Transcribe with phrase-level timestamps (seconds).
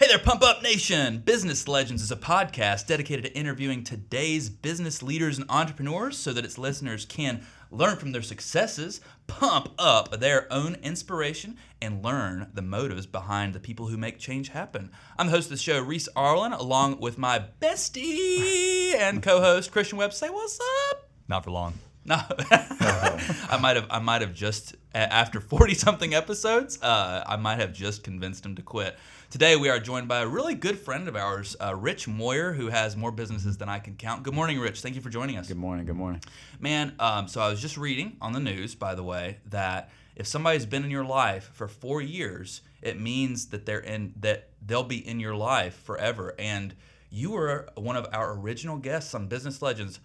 [0.00, 1.18] Hey there, Pump Up Nation!
[1.18, 6.44] Business Legends is a podcast dedicated to interviewing today's business leaders and entrepreneurs so that
[6.44, 12.62] its listeners can learn from their successes, pump up their own inspiration, and learn the
[12.62, 14.92] motives behind the people who make change happen.
[15.18, 19.98] I'm the host of the show, Reese Arlen, along with my bestie and co-host Christian
[19.98, 20.12] Webb.
[20.12, 20.60] Say what's
[20.92, 21.10] up?
[21.26, 21.74] Not for long.
[22.04, 22.20] No,
[22.50, 23.86] I might have.
[23.90, 26.80] I might have just after forty something episodes.
[26.80, 28.96] Uh, I might have just convinced him to quit.
[29.30, 32.68] Today we are joined by a really good friend of ours, uh, Rich Moyer, who
[32.68, 34.22] has more businesses than I can count.
[34.22, 34.80] Good morning, Rich.
[34.80, 35.48] Thank you for joining us.
[35.48, 35.84] Good morning.
[35.84, 36.22] Good morning.
[36.58, 40.26] Man, um, so I was just reading on the news, by the way, that if
[40.26, 44.82] somebody's been in your life for four years, it means that they're in that they'll
[44.82, 46.34] be in your life forever.
[46.38, 46.74] And
[47.10, 50.00] you were one of our original guests on Business Legends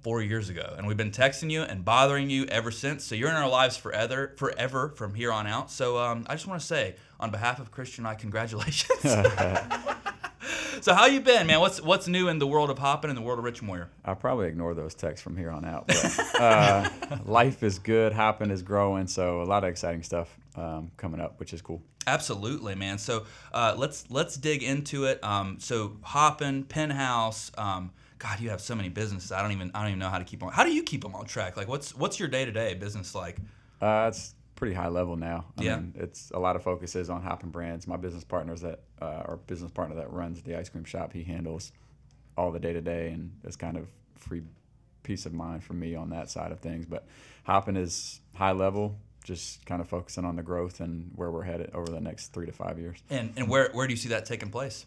[0.00, 3.04] four years ago, and we've been texting you and bothering you ever since.
[3.04, 5.70] So you're in our lives forever, forever from here on out.
[5.70, 9.00] So um, I just want to say, on behalf of Christian and I, congratulations.
[10.80, 11.60] so how you been, man?
[11.60, 13.90] What's what's new in the world of Hoppin and the world of Rich Moyer?
[14.04, 15.88] I'll probably ignore those texts from here on out.
[15.88, 16.88] But, uh,
[17.24, 21.40] life is good, Hoppin is growing, so a lot of exciting stuff um, coming up,
[21.40, 21.82] which is cool.
[22.06, 22.98] Absolutely, man.
[22.98, 25.22] So uh, let's let's dig into it.
[25.22, 27.50] Um, so Hoppin, Pinhouse.
[27.58, 29.32] Um, God, you have so many businesses.
[29.32, 30.48] I don't even I don't even know how to keep them.
[30.50, 31.56] How do you keep them on track?
[31.56, 33.38] Like, what's what's your day to day business like?
[33.80, 35.44] Uh, it's pretty high level now.
[35.56, 35.76] I Yeah.
[35.76, 37.86] mean, it's a lot of focus is on Hoppin' Brands.
[37.86, 41.22] My business partners that uh, our business partner that runs the ice cream shop, he
[41.22, 41.70] handles
[42.36, 44.42] all the day to day, and it's kind of free
[45.04, 46.86] peace of mind for me on that side of things.
[46.86, 47.06] But
[47.44, 51.70] Hoppin' is high level, just kind of focusing on the growth and where we're headed
[51.72, 52.98] over the next three to five years.
[53.10, 54.86] And and where where do you see that taking place?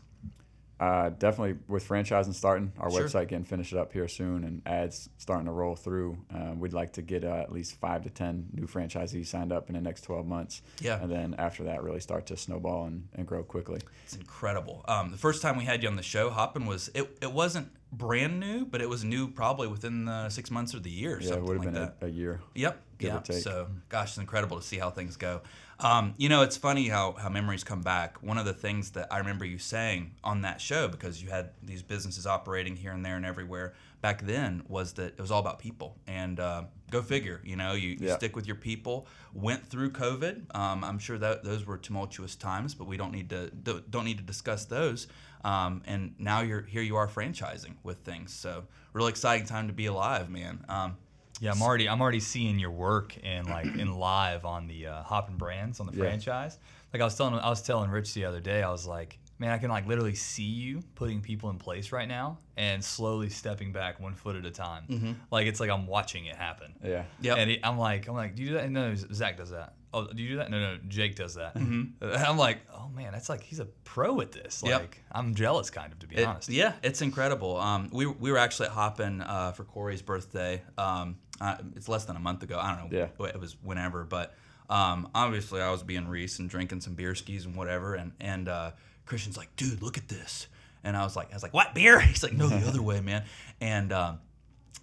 [0.81, 3.03] Uh, definitely with franchising starting, our Sure.
[3.03, 6.17] website getting finished up here soon, and ads starting to roll through.
[6.33, 9.69] Um, we'd like to get uh, at least five to ten new franchisees signed up
[9.69, 10.63] in the next 12 months.
[10.81, 10.99] Yeah.
[10.99, 13.79] And then after that, really start to snowball and, and grow quickly.
[14.05, 14.83] It's incredible.
[14.87, 17.69] Um, the first time we had you on the show, Hoppin was it, it wasn't
[17.91, 21.17] brand new, but it was new probably within the six months or the year.
[21.17, 21.95] Or Yeah, it something would have like been that.
[22.01, 22.41] a, a year.
[22.55, 22.81] Yep.
[22.97, 23.19] give or yeah.
[23.21, 23.43] take.
[23.43, 25.41] So, gosh, it's incredible to see how things go.
[25.79, 28.21] Um, you know, it's funny how, how memories come back.
[28.21, 31.49] One of the things that I remember you saying on that show, because you had
[31.63, 35.39] these businesses operating here and there and everywhere back then, was that it was all
[35.39, 35.97] about people.
[36.05, 38.15] And uh, go figure, you know, you, you Yeah.
[38.17, 39.07] stick with your people.
[39.33, 40.55] Went through COVID.
[40.55, 43.47] Um, I'm sure that those were tumultuous times, but we don't need to
[43.89, 45.07] don't need to discuss those.
[45.43, 46.81] Um, and now you're here.
[46.81, 48.33] You are franchising with things.
[48.33, 48.63] So
[48.93, 50.63] really exciting time to be alive, man.
[50.69, 50.97] Um,
[51.39, 55.03] Yeah, I'm already I'm already seeing your work and like in live on the uh,
[55.03, 56.03] Hoppin' Brands on the Yeah.
[56.03, 56.57] franchise.
[56.93, 59.49] Like I was telling I was telling Rich the other day, I was like, man,
[59.51, 63.71] I can like literally see you putting people in place right now and slowly stepping
[63.71, 65.17] back one foot at a time.
[65.31, 66.75] Like it's like I'm watching it happen.
[66.83, 67.05] Yeah.
[67.21, 67.35] Yeah.
[67.35, 68.65] And he, I'm like, I'm like, do you do that?
[68.65, 69.73] And No, Zach does that.
[69.93, 70.49] Oh, do you do that?
[70.49, 71.55] No, no, Jake does that.
[72.01, 74.63] I'm like, oh man, that's like he's a pro at this.
[74.65, 74.79] Yep.
[74.81, 76.49] Like I'm jealous, kind of, to be It- honest.
[76.49, 77.57] Yeah, it's incredible.
[77.57, 80.61] Um, we, we were actually at Hoppin uh, for Corey's birthday.
[80.77, 82.57] Um, uh, it's less than a month ago.
[82.59, 82.97] I don't know.
[83.19, 83.27] Yeah.
[83.27, 84.33] It was whenever, but
[84.69, 87.95] um, obviously I was being Reese and drinking some beer skis and whatever.
[87.95, 88.71] And and uh,
[89.05, 90.47] Christian's like, dude, look at this.
[90.83, 91.99] And I was like, I was like, what beer?
[92.11, 93.23] He's like, no, the other way, man.
[93.59, 94.19] And um,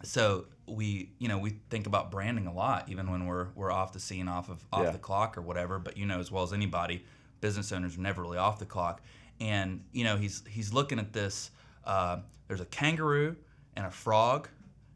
[0.03, 3.93] so we you know we think about branding a lot even when we're we're off
[3.93, 4.91] the scene off of off Yeah.
[4.91, 7.05] the clock or whatever but you know as well as anybody
[7.41, 9.01] business owners are never really off the clock.
[9.41, 11.51] And you know he's he's looking at this
[11.85, 13.37] uh, there's a kangaroo
[13.77, 14.49] and a frog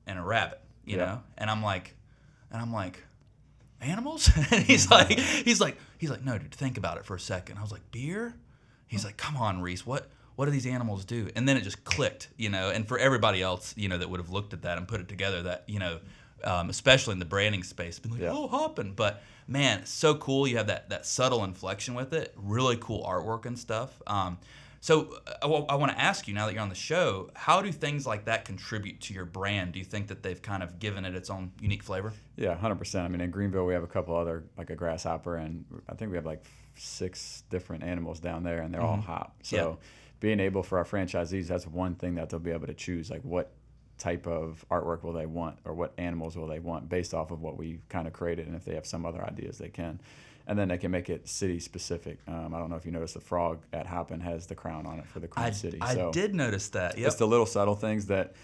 [0.06, 1.04] and a rabbit you Yeah.
[1.04, 1.22] know?
[1.38, 1.94] And i'm like
[2.50, 2.98] and i'm like
[3.80, 4.30] animals?
[4.52, 7.58] And he's like he's like he's like no dude think about it for a second.
[7.58, 8.34] I was like beer?
[8.86, 11.28] He's like come on reese what what do these animals do?
[11.37, 14.20] And then it just clicked you know and for everybody else you know that would
[14.20, 15.98] have looked at that and put it together that you know
[16.44, 18.32] um, especially in the branding space been like Yeah.
[18.32, 18.94] oh hopping.
[18.94, 22.32] But man so cool you have that that subtle inflection with it.
[22.37, 23.91] Really cool artwork and stuff.
[24.06, 24.38] Um,
[24.82, 27.72] so uh, I, want to ask you now that you're on the show how do
[27.72, 31.06] things like that contribute to your brand do you think that they've kind of given
[31.06, 33.04] it its own unique flavor Yeah, hundred percent.
[33.04, 36.10] I mean, in Greenville, we have a couple other like a grasshopper, and I think
[36.10, 36.44] we have like
[36.75, 39.37] six different animals down there, and they're all hop.
[39.43, 39.87] So, Yeah.
[40.20, 43.11] being able for our franchisees, that's one thing that they'll be able to choose.
[43.11, 43.52] Like, what
[43.99, 47.40] type of artwork will they want, or what animals will they want, based off of
[47.40, 50.00] what we kind of created, and if they have some other ideas, they can.
[50.46, 52.18] And then they can make it city specific.
[52.26, 54.98] Um, I don't know if you noticed the frog at Hoppin has the crown on
[54.98, 55.78] it for the Queen I, City.
[55.80, 57.08] I so did notice that yep.
[57.08, 58.34] it's the little subtle things that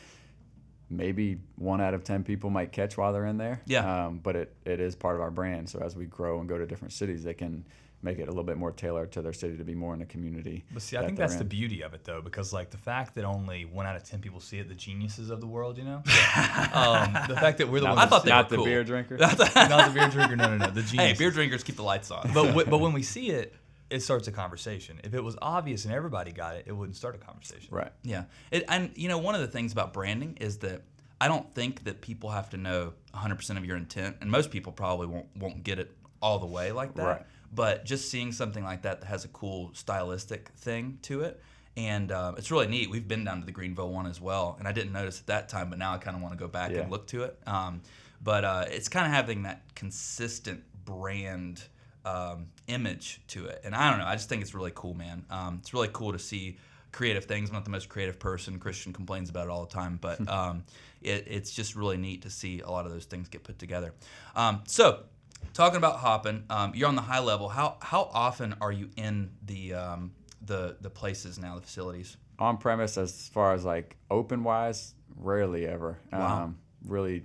[0.88, 3.62] maybe one out of ten people might catch while they're in there.
[3.66, 4.06] Yeah.
[4.06, 5.68] Um, but it, it is part of our brand.
[5.68, 7.66] So as we grow and go to different cities, they can
[8.02, 10.06] make it a little bit more tailored to their city to be more in the
[10.06, 10.64] community.
[10.72, 13.14] But see, I that think that's the beauty of it, though, because like the fact
[13.16, 15.84] that only one out of ten people see it, the geniuses of the world, you
[15.84, 15.96] know,
[16.72, 18.06] um, the fact that we're the Not ones.
[18.06, 18.64] I thought they not were the cool.
[18.66, 19.16] beer drinker.
[19.16, 20.98] not the beer drinker, no, no, no, the geniuses.
[20.98, 23.54] hey beer drinkers keep the lights on but w- but when we see it,
[23.90, 25.00] it starts a conversation.
[25.02, 27.68] If it was obvious and everybody got it, it wouldn't start a conversation.
[27.74, 27.90] Right.
[28.02, 28.24] Yeah.
[28.50, 30.82] It, and you know, one of the things about branding is that
[31.20, 34.72] I don't think that people have to know 100% of your intent, and most people
[34.72, 35.90] probably won't won't get it
[36.20, 37.02] all the way like that.
[37.02, 37.22] Right.
[37.52, 41.40] But just seeing something like that that has a cool stylistic thing to it,
[41.76, 42.90] and um, it's really neat.
[42.90, 45.48] We've been down to the Greenville one as well, and I didn't notice at that
[45.48, 46.80] time, but now I kind of want to go back Yeah.
[46.80, 47.38] and look to it.
[47.46, 47.80] Um,
[48.22, 51.62] but uh, it's kind of having that consistent brand
[52.04, 54.06] um, image to it, and I don't know.
[54.06, 55.24] I just think it's really cool, man.
[55.30, 56.58] Um, it's really cool to see
[56.92, 57.50] creative things.
[57.50, 58.58] I'm not the most creative person.
[58.58, 60.64] Christian complains about it all the time, but um,
[61.02, 63.92] it, it's just really neat to see a lot of those things get put together.
[64.34, 65.04] Um, so,
[65.52, 67.48] talking about Hoppin, um, you're on the high level.
[67.48, 70.12] How how often are you in the um,
[70.44, 72.16] the the places now, the facilities?
[72.40, 76.44] on premise as far as like open wise rarely ever Wow.
[76.44, 77.24] um, really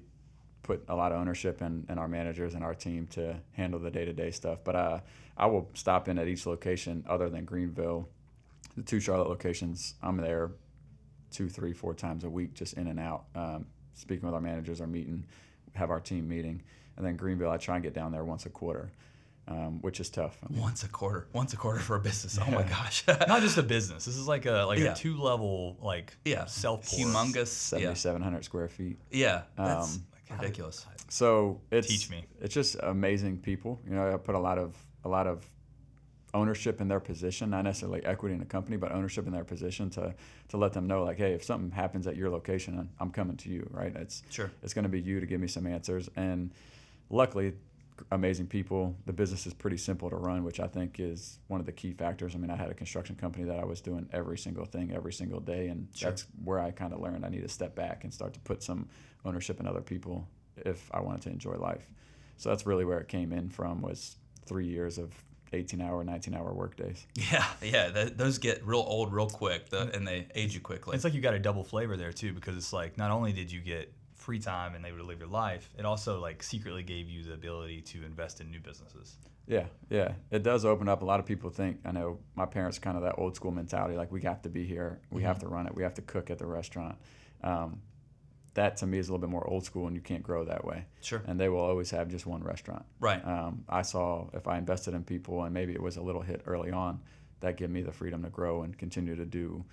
[0.63, 3.91] put a lot of ownership in, in our managers and our team to handle the
[3.91, 4.99] day-to-day stuff but uh,
[5.37, 8.09] i will stop in at each location other than greenville
[8.75, 10.49] the two charlotte locations i'm there
[11.29, 14.81] two three four times a week just in and out um, speaking with our managers
[14.81, 15.23] our meeting
[15.75, 16.59] have our team meeting
[16.97, 18.91] and then greenville i try and get down there once a quarter
[19.45, 21.27] um, which is tough I mean, Once a quarter.
[21.33, 22.39] Once a quarter for a business.
[22.41, 23.03] Oh my gosh.
[23.27, 24.05] Not just a business.
[24.05, 24.93] This is like a like Yeah.
[24.93, 26.45] a two level like yeah.
[26.45, 27.73] self Humongous.
[27.77, 27.93] Yeah.
[27.93, 29.41] 7700 square feet Yeah.
[29.57, 30.05] That's Um,
[30.39, 30.85] ridiculous.
[31.09, 32.23] So it's Teach me.
[32.39, 33.81] It's just amazing people.
[33.85, 35.45] You know, I put a lot of a lot of
[36.33, 39.89] ownership in their position, not necessarily equity in the company, but ownership in their position
[39.89, 40.15] to
[40.49, 43.49] to let them know like, hey, if something happens at your location, I'm coming to
[43.49, 43.93] you, right?
[43.93, 44.49] It's Sure.
[44.63, 46.51] it's going to be you to give me some answers, and
[47.13, 47.53] luckily.
[48.11, 48.95] Amazing people.
[49.05, 51.93] The business is pretty simple to run, which I think is one of the key
[51.93, 52.33] factors.
[52.33, 55.13] I mean, I had a construction company that I was doing every single thing every
[55.13, 56.09] single day, and Sure.
[56.09, 58.63] that's where I kind of learned I need to step back and start to put
[58.63, 58.89] some
[59.25, 60.27] ownership in other people
[60.57, 61.87] if I wanted to enjoy life.
[62.37, 65.13] So that's really where it came in from was three years of
[65.53, 67.05] 18 hour, 19 hour work days.
[67.15, 67.45] Yeah.
[67.61, 67.89] Yeah.
[67.89, 70.95] That, those get real old real quick, the, and they age you quickly.
[70.95, 73.51] It's like you got a double flavor there too, because it's like not only did
[73.51, 77.09] you get free time and able to live your life, it also like secretly gave
[77.09, 79.17] you the ability to invest in new businesses.
[79.47, 80.13] Yeah, yeah.
[80.31, 81.01] It does open up.
[81.01, 83.97] A lot of people think, I know my parents kind of that old school mentality,
[83.97, 86.29] like we have to be here, we have to run it, we have to cook
[86.29, 86.95] at the restaurant.
[87.43, 87.81] Um,
[88.53, 90.63] that to me is a little bit more old school and you can't grow that
[90.63, 90.85] way.
[91.01, 91.21] Sure.
[91.27, 92.85] And they will always have just one restaurant.
[93.01, 93.25] Right.
[93.25, 96.43] Um, I saw if I invested in people and maybe it was a little hit
[96.45, 97.01] early on,
[97.41, 99.65] that gave me the freedom to grow and continue to do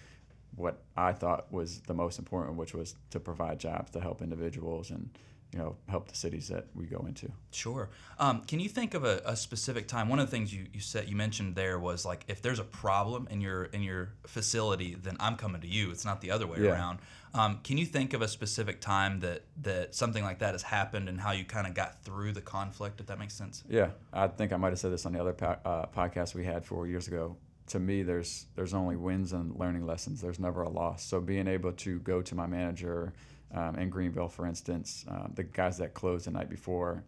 [0.56, 4.91] what I thought was the most important, which was to provide jobs to help individuals
[4.91, 5.11] and
[5.52, 7.29] you know help the cities that we go into.
[7.50, 7.91] Sure.
[8.20, 10.08] Um, can you think of a, a specific time?
[10.08, 12.64] One of the things you, you said you mentioned there was like if there's a
[12.64, 15.91] problem in your in your facility, then I'm coming to you.
[15.91, 16.70] It's not the other way Yeah.
[16.70, 17.00] around.
[17.35, 21.08] Um, can you think of a specific time that that something like that has happened
[21.08, 23.00] and how you kind of got through the conflict?
[23.00, 23.64] If that makes sense.
[23.69, 26.44] Yeah, I think I might have said this on the other po- uh, podcast we
[26.44, 27.37] had four years ago.
[27.71, 30.21] To me, there's there's only wins and learning lessons.
[30.21, 31.05] There's never a loss.
[31.05, 33.13] So being able to go to my manager
[33.55, 37.05] um, in Greenville, for instance, um, the guys that closed the night before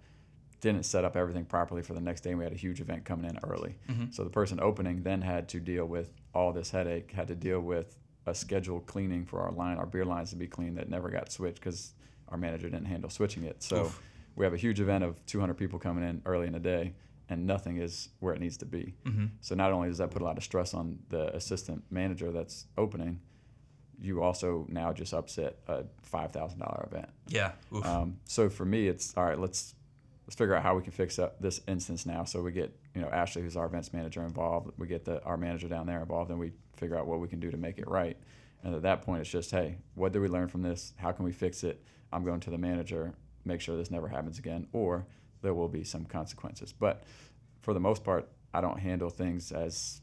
[0.61, 3.05] didn't set up everything properly for the next day, and we had a huge event
[3.05, 3.77] coming in early.
[4.13, 7.61] So the person opening then had to deal with all this headache, had to deal
[7.61, 11.11] with a scheduled cleaning for our line, our beer lines to be cleaned that never
[11.11, 11.95] got switched because
[12.29, 13.63] our manager didn't handle switching it.
[13.63, 14.03] So Oof.
[14.37, 16.95] we have a huge event of 200 people coming in early in the day,
[17.33, 18.95] and nothing is where it needs to be.
[19.07, 19.27] Mm-hmm.
[19.41, 22.67] So not only does that put a lot of stress on the assistant manager that's
[22.77, 23.21] opening,
[24.01, 27.09] you also now just upset a five thousand dollar event.
[27.29, 27.53] Yeah.
[27.85, 29.39] Um, so for me, it's all right.
[29.39, 29.75] Let's
[30.27, 32.25] let's figure out how we can fix up this instance now.
[32.25, 34.73] So we get you know Ashley, who's our events manager, involved.
[34.77, 37.41] We get the our manager down there involved, and we figure out what we can
[37.41, 38.17] do to make it right.
[38.65, 40.93] And at that point, it's just hey, what did we learn from this?
[40.97, 41.83] How can we fix it?
[42.13, 43.15] I'm going to the manager,
[43.45, 45.07] make sure this never happens again, or
[45.43, 46.73] there will be some consequences.
[46.73, 47.03] But
[47.63, 50.01] for the most part, I don't handle things as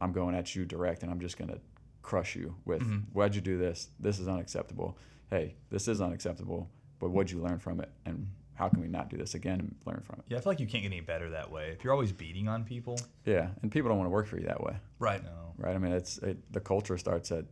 [0.00, 1.60] I'm going at you direct, and I'm just going to
[2.00, 3.04] crush you with Mhm.
[3.12, 3.90] why'd you do this?
[4.00, 4.96] This is unacceptable.
[5.30, 7.90] Hey, this is unacceptable, but what'd you learn from it?
[8.04, 10.24] And how can we not do this again and learn from it?
[10.28, 11.70] Yeah, I feel like you can't get any better that way.
[11.70, 14.46] If you're always beating on people, Yeah, and people don't want to work for you
[14.46, 15.22] that way, right.
[15.22, 15.54] no.
[15.58, 15.74] right?
[15.74, 17.44] I mean, it's it, the culture starts at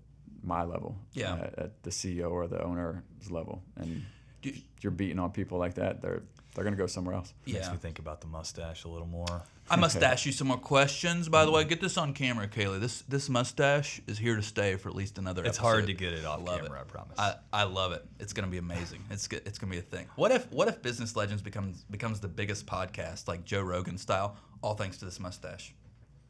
[0.42, 1.34] my level, Yeah.
[1.34, 4.02] at, at the CEO or the owner's level, and
[4.42, 6.22] Do- you're beating on people like that, they're
[6.54, 7.32] they're gonna go somewhere else.
[7.44, 7.54] Yeah.
[7.54, 7.72] Makes Yeah.
[7.72, 9.42] me think about the mustache a little more.
[9.70, 11.28] I must ask you some more questions.
[11.28, 12.80] By the way, get this on camera, Kaylee.
[12.80, 15.44] This this mustache is here to stay for at least another.
[15.44, 16.82] It's hard to get it off love camera, it.
[16.82, 17.18] I promise.
[17.18, 18.04] I, I love it.
[18.18, 19.04] It's gonna be amazing.
[19.10, 20.06] It's it's gonna be a thing.
[20.16, 24.36] What if what if Business Legends becomes becomes the biggest podcast like Joe Rogan style,
[24.62, 25.74] all thanks to this mustache?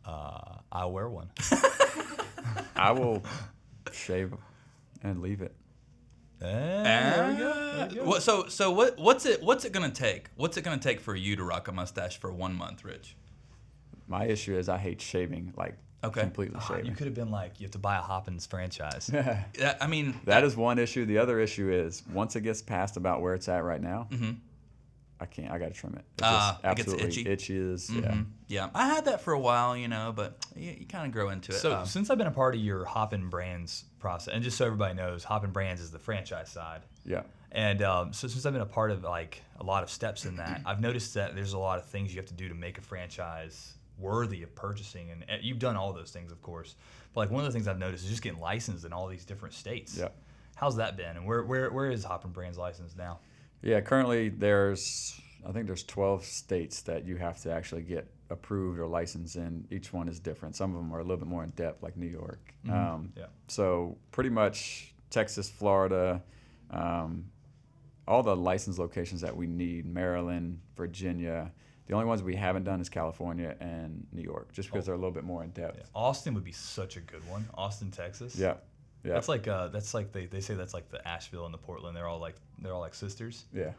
[0.07, 1.31] uh, I'll wear one.
[2.77, 3.23] I will
[3.93, 4.33] shave
[5.03, 5.55] and leave it.
[6.43, 6.47] Eh,
[6.83, 7.53] there we go.
[7.77, 8.05] There we go.
[8.05, 10.29] What, so so what what's it what's it gonna take?
[10.37, 13.17] What's it gonna take for you to rock a mustache for one month, Rich?
[14.09, 16.23] My issue is I hate shaving, like Okay.
[16.23, 16.87] completely Ah, shaving.
[16.87, 19.11] you could have been like, you have to buy a Hoppins franchise.
[19.15, 21.05] Yeah, I mean, That is one issue.
[21.05, 24.37] The other issue is once it gets past about where it's at right now, Mhm.
[25.21, 25.51] I can't.
[25.51, 25.99] I got to trim it.
[26.19, 27.31] It Ah, just it gets absolutely itchy.
[27.31, 27.91] itches.
[27.91, 28.01] Yeah.
[28.13, 28.71] mhm, yeah.
[28.75, 31.53] I had that for a while, you know, but you, you kind of grow into
[31.53, 31.57] it.
[31.59, 34.65] So Um, since I've been a part of your Hoppin Brands process, and just so
[34.65, 36.81] everybody knows, Hoppin Brands is the franchise side.
[37.05, 37.23] Yeah.
[37.53, 40.37] And um, so since I've been a part of like a lot of steps in
[40.37, 42.79] that, I've noticed that there's a lot of things you have to do to make
[42.79, 46.77] a franchise worthy of purchasing, and, and you've done all those things, of course.
[47.13, 49.27] But like one of the things I've noticed is just getting licensed in all these
[49.27, 49.99] different states.
[49.99, 50.09] Yeah.
[50.57, 51.17] How's that been?
[51.17, 53.19] And where where where is Hoppin Brands licensed now?
[53.63, 53.81] Yeah.
[53.81, 58.87] Currently, there's I think there's 12 states that you have to actually get approved or
[58.87, 59.67] licensed in.
[59.71, 60.55] Each one is different.
[60.55, 62.55] Some of them are a little bit more in depth, like New York.
[62.71, 63.27] Um, Yeah.
[63.49, 66.23] So pretty much Texas, Florida,
[66.71, 67.25] um,
[68.07, 71.51] all the license locations that we need, Maryland, Virginia.
[71.87, 74.87] The only ones we haven't done is California and New York, just because Oh.
[74.87, 75.79] they're a little bit more in depth.
[75.79, 75.85] Yeah.
[75.95, 77.49] Austin would be such a good one.
[77.55, 78.37] Austin, Texas.
[78.37, 78.57] Yeah.
[79.05, 79.15] Yeah.
[79.15, 81.97] That's like uh, that's like they, they say that's like the Asheville and the Portland.
[81.97, 83.45] They're all like they're all like sisters.
[83.53, 83.73] yeah.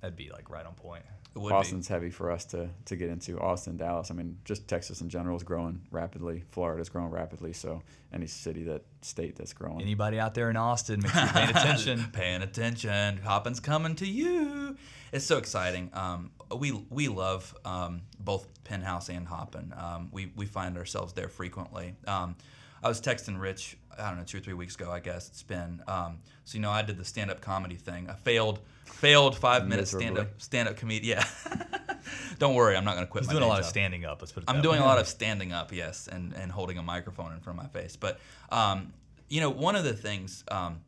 [0.00, 1.02] That'd be like right on point.
[1.34, 3.36] it would Austin's heavy for us to, to get into.
[3.40, 4.12] Austin, Dallas.
[4.12, 6.44] I mean, just Texas in general is growing rapidly.
[6.52, 7.52] Florida's growing rapidly.
[7.52, 7.82] So
[8.12, 9.80] any city that state that's growing.
[9.80, 12.04] Anybody out there in Austin, make sure you're paying attention.
[12.12, 13.16] Paying attention.
[13.24, 14.76] Hoppin's coming to you.
[15.12, 15.90] It's so exciting.
[15.94, 19.74] Um, we we love um, both Pinhouse and Hoppin.
[19.76, 21.96] Um, we we find ourselves there frequently.
[22.06, 22.36] Um,
[22.82, 23.76] I was texting Rich.
[23.98, 25.82] I don't know, two or three weeks ago, I guess it's been.
[25.88, 28.08] Um, so you know, I did the stand-up comedy thing.
[28.08, 31.18] I failed, failed five-minute stand-up stand-up comedian.
[31.18, 31.66] Yeah.
[32.38, 33.24] don't worry, I'm not going to quit.
[33.24, 34.20] He's doing a lot of standing up.
[34.20, 34.50] Let's put it.
[34.50, 34.84] I'm doing way.
[34.84, 37.80] a lot of standing up, yes, and, and holding a microphone in front of my
[37.80, 37.96] face.
[37.96, 38.20] But
[38.50, 38.92] um,
[39.28, 40.80] you know, one of the things um,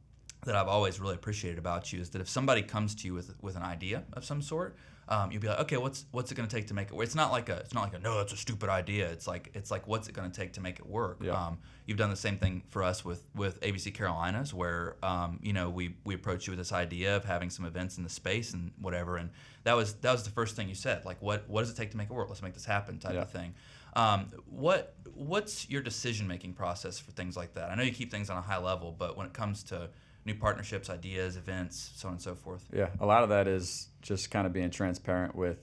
[0.45, 3.35] that I've always really appreciated about you is that if somebody comes to you with
[3.43, 4.77] with an idea of some sort,
[5.11, 7.05] um, you'll be like, okay, what's what's it going to take to make it work?
[7.05, 9.11] It's not like a it's not like a no, that's a stupid idea.
[9.11, 11.19] It's like it's like what's it going to take to make it work?
[11.21, 11.33] Yeah.
[11.33, 15.53] Um, you've done the same thing for us with with ABC Carolinas, where um, you
[15.53, 18.55] know we we approached you with this idea of having some events in the space
[18.55, 19.31] and whatever, and
[19.65, 21.05] that was that was the first thing you said.
[21.05, 22.29] Like, what what does it take to make it work?
[22.29, 23.23] Let's make this happen, type Yeah.
[23.23, 23.55] of thing.
[23.97, 27.71] Um, what what's your decision making process for things like that?
[27.71, 29.91] I know you keep things on a high level, but when it comes to
[30.25, 32.65] new partnerships, ideas, events, so on and so forth.
[32.73, 35.59] Yeah, a lot of that is just kind of being transparent with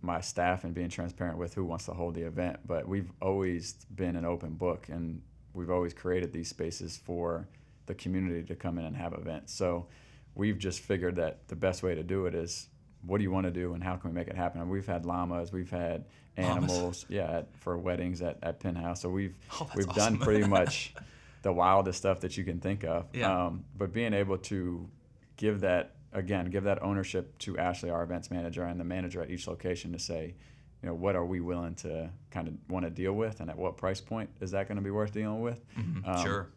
[0.00, 2.58] my staff and being transparent with who wants to hold the event.
[2.66, 5.22] But we've always been an open book, and
[5.54, 7.48] we've always created these spaces for
[7.86, 9.52] the community to come in and have events.
[9.52, 9.86] So
[10.34, 12.68] we've just figured that the best way to do it is
[13.04, 14.60] what do you want to do and how can we make it happen?
[14.60, 16.04] And we've had llamas, we've had
[16.38, 16.56] Llamas?
[16.70, 18.98] animals, yeah, at, for weddings at, at Pinhouse.
[18.98, 20.14] So we've Oh, we've awesome.
[20.14, 20.94] done pretty much
[21.42, 23.06] the wildest stuff that you can think of.
[23.12, 23.46] Yeah.
[23.46, 24.88] Um, but being able to
[25.36, 29.30] give that again, give that ownership to Ashley, our events manager, and the manager at
[29.30, 30.34] each location to say,
[30.82, 33.56] you know, what are we willing to kind of want to deal with, and at
[33.56, 35.60] what price point is that going to be worth dealing with?
[35.76, 36.48] Mhm, Um, sure.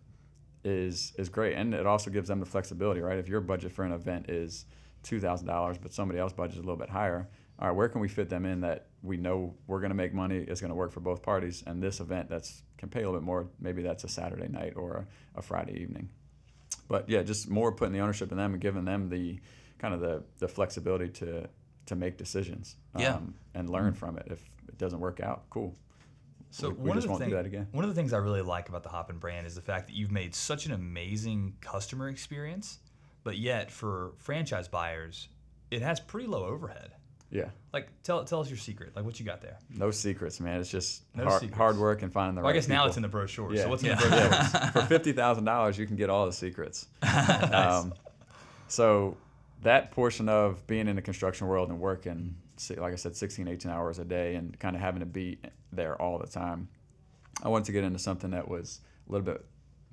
[0.64, 3.20] Is is great, and it also gives them the flexibility, right?
[3.20, 4.66] If your budget for an event is
[5.04, 7.88] two thousand dollars, but somebody else budget is a little bit higher, all right, where
[7.90, 10.70] can we fit them in that we know we're going to make money, it's going
[10.72, 13.48] to work for both parties, and this event that's can pay a little bit more,
[13.60, 16.10] maybe that's a Saturday night or a, a Friday evening.
[16.90, 19.40] But yeah, just more putting the ownership in them and giving them the
[19.80, 21.48] kind of the, the flexibility to
[21.88, 23.16] to make decisions Yeah.
[23.18, 24.28] um, and learn from it.
[24.32, 25.76] If it doesn't work out, cool.
[26.50, 27.68] So we, we one just of the won't thing- do that again.
[27.74, 29.94] One of the things I really like about the Hoppin brand is the fact that
[29.96, 32.80] you've made such an amazing customer experience,
[33.24, 35.28] but yet for franchise buyers,
[35.70, 36.92] it has pretty low overhead.
[37.32, 38.96] Yeah, Like tell tell us your secret.
[38.96, 39.58] Like what you got there.
[39.76, 40.60] no secrets, man.
[40.62, 42.56] It's just No hard, hard work and finding the Well, I right.
[42.58, 43.54] guess now it's in the brochure.
[43.54, 43.64] Yeah.
[43.64, 43.96] So what's in Yeah.
[43.96, 44.72] the brochure?
[44.74, 46.88] For fifty thousand dollars, you can get all the secrets.
[47.52, 47.94] um,
[48.68, 49.18] so
[49.64, 52.36] that portion of being in the construction world and working,
[52.78, 55.40] like I said, 16, 18 hours a day, and kind of having to be
[55.72, 56.70] there all the time,
[57.44, 59.44] I wanted to get into something that was a little bit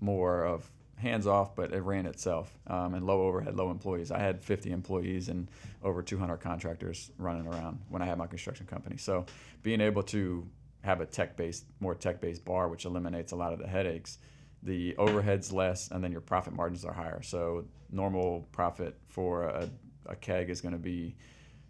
[0.00, 0.70] more of
[1.02, 4.10] hands off, but it ran itself um, and low overhead, low employees.
[4.10, 5.48] I had 50 employees and
[5.82, 8.96] over 200 contractors running around when I had my construction company.
[8.96, 9.26] So
[9.62, 10.48] being able to
[10.82, 14.18] have a tech-based, more tech-based bar, which eliminates a lot of the headaches,
[14.62, 17.20] the overhead's less, and then your profit margins are higher.
[17.22, 19.68] So normal profit for a,
[20.06, 21.16] a keg is going to be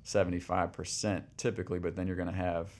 [0.04, 2.70] 75% typically, but then you're going to have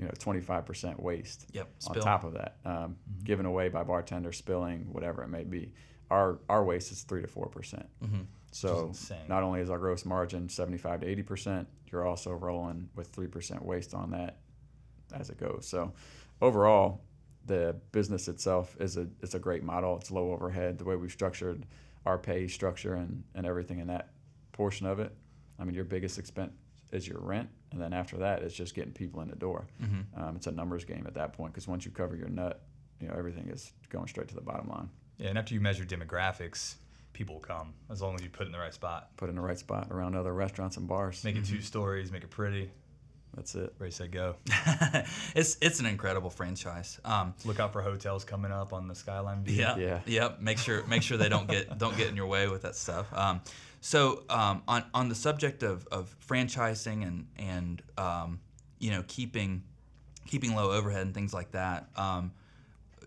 [0.00, 1.68] you know 25% waste Yep.
[1.88, 5.74] on top of that, um, given away by bartender, spilling, whatever it may be.
[6.10, 7.86] Our our waste is three to four percent.
[8.02, 8.26] Mhm.
[8.50, 8.92] So
[9.28, 13.08] not only is our gross margin seventy five to eighty percent, you're also rolling with
[13.08, 14.38] three percent waste on that
[15.12, 15.66] as it goes.
[15.68, 15.92] So
[16.40, 17.02] overall,
[17.46, 19.96] the business itself is a it's a great model.
[19.98, 20.78] It's low overhead.
[20.78, 21.66] The way we've structured
[22.06, 24.08] our pay structure and, and everything in that
[24.52, 25.14] portion of it.
[25.58, 26.52] I mean, your biggest expense
[26.92, 29.66] is your rent, and then after that, it's just getting people in the door.
[29.82, 30.22] Mm-hmm.
[30.22, 32.62] Um, it's a numbers game at that point because once you cover your nut,
[33.00, 34.90] you know everything is going straight to the bottom line.
[35.18, 36.76] Yeah, and after you measure demographics,
[37.12, 39.16] people will come as long as you put it in the right spot.
[39.16, 41.22] Put in the right spot around other restaurants and bars.
[41.24, 42.70] Make it two stories, make it pretty.
[43.34, 43.72] That's it.
[43.78, 44.36] Ready, set, go.
[45.34, 46.98] it's it's an incredible franchise.
[47.04, 49.54] Um, Look out for hotels coming up on the skyline view.
[49.54, 50.00] yeah, Yeah.
[50.06, 50.40] Yep.
[50.40, 53.06] Make sure make sure they don't get don't get in your way with that stuff.
[53.12, 53.40] Um,
[53.80, 58.40] so um, on on the subject of, of franchising and and um,
[58.78, 59.62] you know keeping
[60.26, 61.88] keeping low overhead and things like that.
[61.96, 62.32] Um,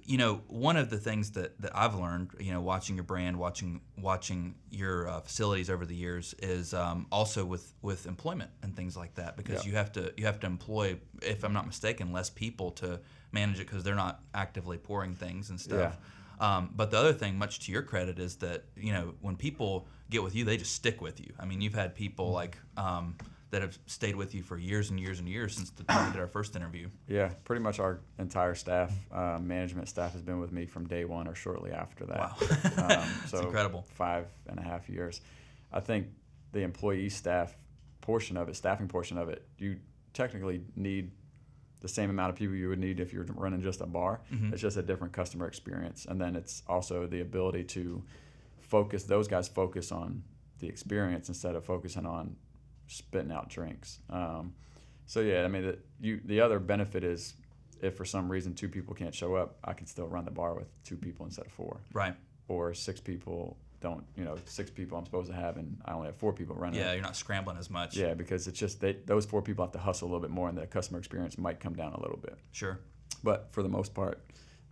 [0.05, 3.37] you know, one of the things that, that I've learned, you know, watching your brand,
[3.37, 8.75] watching watching your uh, facilities over the years, is um, also with, with employment and
[8.75, 9.71] things like that, because Yeah.
[9.71, 12.99] you have to you have to employ, if I'm not mistaken, less people to
[13.31, 15.97] manage it because they're not actively pouring things and stuff.
[16.39, 19.87] Um, but the other thing, much to your credit, is that you know when people
[20.09, 21.31] get with you, they just stick with you.
[21.39, 23.15] I mean, you've had people like um,
[23.53, 26.13] that have stayed with you for years and years and years since the time we
[26.13, 26.89] did our first interview.
[27.07, 31.05] Yeah, pretty much our entire staff, uh, management staff, has been with me from day
[31.05, 32.17] one or shortly after that.
[32.17, 32.35] Wow.
[32.99, 33.85] um, It's so incredible.
[33.93, 35.21] Five and a half years.
[35.71, 36.07] I think
[36.51, 37.55] the employee staff
[38.01, 39.77] portion of it, staffing portion of it, you
[40.13, 41.11] technically need
[41.81, 44.21] the same amount of people you would need if you're running just a bar.
[44.33, 44.51] Mhm.
[44.51, 48.01] It's just a different customer experience, and then it's also the ability to
[48.61, 49.03] focus.
[49.03, 50.23] Those guys focus on
[50.57, 52.35] the experience instead of focusing on
[52.93, 53.99] spitting out drinks.
[54.09, 54.53] Um,
[55.05, 57.33] so yeah, I mean, the, you the other benefit is
[57.81, 60.53] if for some reason two people can't show up, I can still run the bar
[60.55, 62.15] with two people instead of four, Right.
[62.47, 64.05] or six people don't.
[64.15, 66.79] You know, six people I'm supposed to have, and I only have four people running.
[66.79, 67.97] Yeah, you're not scrambling as much.
[67.97, 70.47] Yeah, because it's just they, those four people have to hustle a little bit more,
[70.47, 72.37] and the customer experience might come down a little bit.
[72.51, 72.79] Sure.
[73.23, 74.21] But for the most part,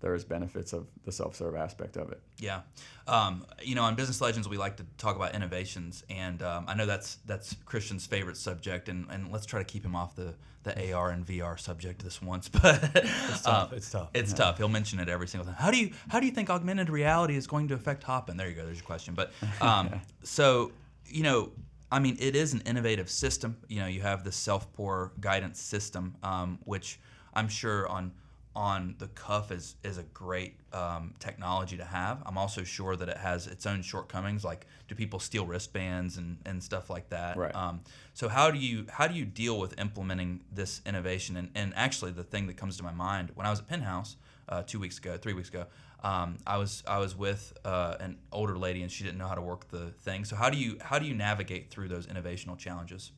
[0.01, 2.21] there is benefits of the self-serve aspect of it.
[2.39, 2.61] Yeah,
[3.07, 6.73] um, you know, on Business Legends, we like to talk about innovations, and um, I
[6.75, 10.33] know that's that's Christian's favorite subject, and, and let's try to keep him off the,
[10.63, 12.49] the AR and VR subject this once.
[12.61, 13.71] But It's tough.
[13.71, 14.09] um, it's tough.
[14.13, 14.57] It's tough.
[14.57, 15.55] He'll mention it every single time.
[15.59, 18.37] How do you how do you think augmented reality is going to affect Hoppin?
[18.37, 18.65] There you go.
[18.65, 19.13] There's your question.
[19.13, 19.31] But
[19.61, 20.71] um, so
[21.07, 21.51] you know,
[21.91, 23.57] I mean, it is an innovative system.
[23.67, 26.99] You know, you have the self pour guidance system, um, which
[27.33, 28.13] I'm sure on
[28.55, 32.21] on the cuff is is a great um, technology to have.
[32.25, 34.43] I'm also sure that it has its own shortcomings.
[34.43, 37.37] Like, do people steal wristbands and, and stuff like that?
[37.37, 37.55] Right.
[37.55, 37.81] Um,
[38.13, 41.37] so how do you how do you deal with implementing this innovation?
[41.37, 44.15] And, and actually, the thing that comes to my mind when I was at Pinhouse
[44.49, 45.65] uh, two weeks ago, three weeks ago,
[46.03, 49.35] um, I was I was with uh, an older lady and she didn't know how
[49.35, 50.25] to work the thing.
[50.25, 53.11] So how do you how do you navigate through those innovational challenges?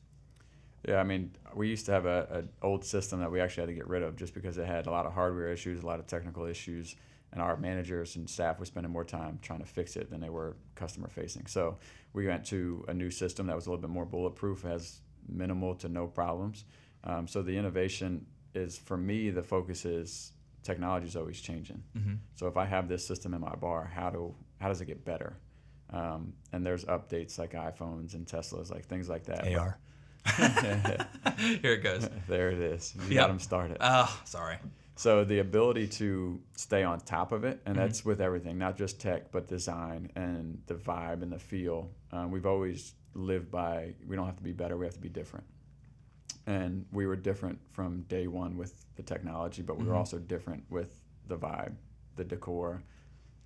[0.86, 3.68] Yeah, I mean, we used to have a, an old system that we actually had
[3.68, 5.98] to get rid of just because it had a lot of hardware issues, a lot
[5.98, 6.96] of technical issues,
[7.32, 10.28] and our managers and staff were spending more time trying to fix it than they
[10.28, 11.46] were customer facing.
[11.46, 11.78] So
[12.12, 15.74] we went to a new system that was a little bit more bulletproof, has minimal
[15.76, 16.64] to no problems.
[17.02, 21.82] Um, so the innovation is, for me, the focus is technology is always changing.
[21.96, 22.14] Mm-hmm.
[22.34, 25.04] So if I have this system in my bar, how do how does it get
[25.04, 25.36] better?
[25.90, 29.44] Um, and there's updates like iPhones and Teslas, like things like that.
[29.44, 29.78] But- AR.
[31.38, 32.08] Here it goes.
[32.28, 32.94] there it is.
[32.96, 33.22] You Yep.
[33.22, 33.76] got them started.
[33.80, 34.56] Ah, sorry.
[34.96, 37.78] So the ability to stay on top of it, and Mhm.
[37.80, 41.90] that's with everything, not just tech, but design and the vibe and the feel.
[42.12, 45.08] Um, we've always lived by we don't have to be better, we have to be
[45.08, 45.46] different.
[46.46, 49.98] And we were different from day one with the technology, but we were Mhm.
[49.98, 51.74] also different with the vibe,
[52.16, 52.82] the decor,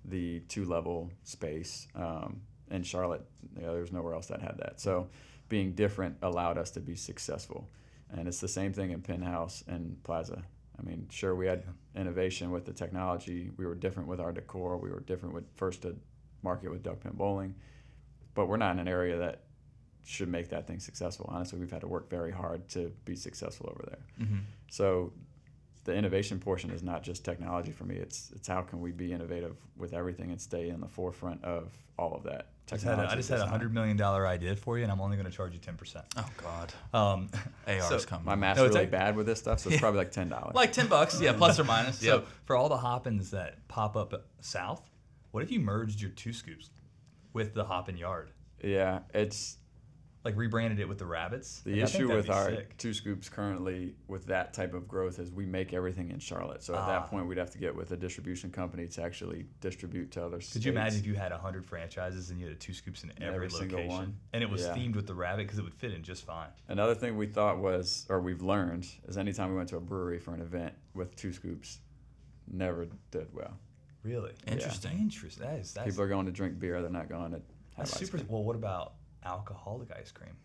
[0.05, 1.87] the two level space.
[1.95, 4.79] Um, in Charlotte, you know, there's nowhere else that had that.
[4.79, 5.09] So
[5.49, 7.67] being different allowed us to be successful.
[8.11, 10.43] And it's the same thing in Pinhouse and Plaza.
[10.77, 11.63] I mean, sure, we had
[11.95, 13.51] innovation with the technology.
[13.57, 14.77] We were different with our decor.
[14.77, 15.95] We were different with first to
[16.41, 17.55] market with Duck Pin Bowling.
[18.33, 19.43] But we're not in an area that
[20.05, 21.29] should make that thing successful.
[21.31, 24.25] Honestly, we've had to work very hard to be successful over there.
[24.25, 24.39] Mm-hmm.
[24.71, 25.11] So
[25.83, 27.95] the innovation portion is not just technology for me.
[27.95, 31.73] It's it's how can we be innovative with everything and stay in the forefront of
[31.97, 32.47] all of that.
[32.71, 34.91] I just had a, I just had a hundred million dollar idea for you, and
[34.91, 36.05] I'm only going to charge you ten percent.
[36.17, 36.73] Oh God.
[36.93, 37.29] Um,
[37.67, 38.25] AR's so- coming.
[38.25, 39.79] My math's No, really a- bad with this stuff, so it's Yeah.
[39.81, 40.55] probably like ten dollars.
[40.55, 41.99] like ten bucks, yeah, plus or minus.
[42.03, 44.81] So for all the Hoppins that pop up south,
[45.31, 46.71] what if you merged your two scoops
[47.33, 48.31] with the Hoppin Yard?
[48.63, 49.57] yeah, it's
[50.25, 51.61] Like rebranded it with the rabbits?
[51.61, 52.77] the Like, issue with our sick.
[52.77, 56.61] two scoops currently with that type of growth is we make everything in Charlotte.
[56.61, 56.87] So at Ah.
[56.87, 60.41] that point, we'd have to get with a distribution company to actually distribute to other
[60.41, 60.53] states.
[60.53, 63.45] Could you imagine if you had hundred franchises and you had two scoops in every,
[63.45, 64.19] Every single location, one?
[64.33, 64.75] and it was Yeah.
[64.75, 66.49] themed with the rabbit because it would fit in just fine?
[66.67, 70.19] Another thing we thought was, or we've learned, is anytime we went to a brewery
[70.19, 71.79] for an event with two scoops,
[72.45, 73.57] never did well.
[74.03, 74.99] Really Interesting.
[74.99, 75.45] Interesting.
[75.45, 77.43] That is that's, People are going to drink beer; they're not going to have
[77.89, 78.19] that's super.
[78.27, 80.35] Well, what about alcoholic ice cream?